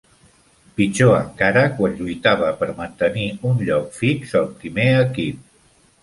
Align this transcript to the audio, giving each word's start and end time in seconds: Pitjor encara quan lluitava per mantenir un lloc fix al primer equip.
Pitjor 0.77 1.11
encara 1.17 1.61
quan 1.75 1.91
lluitava 1.99 2.49
per 2.61 2.69
mantenir 2.79 3.25
un 3.49 3.61
lloc 3.67 3.91
fix 3.99 4.33
al 4.41 4.49
primer 4.63 4.87
equip. 5.03 5.45